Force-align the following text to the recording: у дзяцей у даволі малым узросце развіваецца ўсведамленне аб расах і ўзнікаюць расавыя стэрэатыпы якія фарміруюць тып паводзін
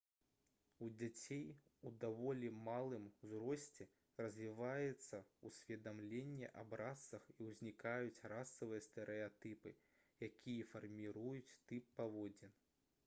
у 0.83 0.85
дзяцей 0.99 1.41
у 1.87 1.89
даволі 2.03 2.47
малым 2.67 3.03
узросце 3.25 3.85
развіваецца 4.25 5.19
ўсведамленне 5.49 6.49
аб 6.63 6.73
расах 6.83 7.27
і 7.37 7.47
ўзнікаюць 7.49 8.23
расавыя 8.33 8.85
стэрэатыпы 8.89 9.75
якія 10.29 10.69
фарміруюць 10.73 11.57
тып 11.73 11.93
паводзін 12.01 12.57